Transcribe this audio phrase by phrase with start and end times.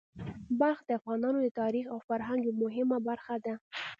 [0.59, 3.53] بلخ د افغانانو د تاریخ او فرهنګ یوه مهمه برخه ده.